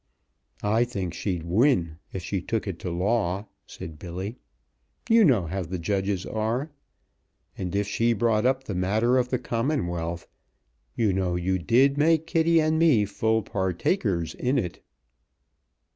"I 0.63 0.83
think 0.83 1.13
she'd 1.13 1.43
win, 1.43 1.99
if 2.11 2.23
she 2.23 2.41
took 2.41 2.65
it 2.67 2.79
to 2.79 2.89
law," 2.89 3.45
said 3.67 3.99
Billy. 3.99 4.35
"You 5.07 5.23
know 5.23 5.45
how 5.45 5.61
the 5.61 5.77
judges 5.77 6.25
are. 6.25 6.71
And 7.55 7.75
if 7.75 7.85
she 7.87 8.13
brought 8.13 8.43
up 8.43 8.63
the 8.63 8.73
matter 8.73 9.19
of 9.19 9.29
the 9.29 9.37
Commonwealth, 9.37 10.27
you 10.95 11.13
know 11.13 11.35
you 11.35 11.59
did 11.59 11.99
make 11.99 12.25
Kitty 12.25 12.59
and 12.59 12.79
me 12.79 13.05
full 13.05 13.43
partakers 13.43 14.33
in 14.33 14.57
it." 14.57 14.81